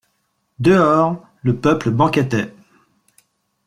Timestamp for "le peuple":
1.43-1.91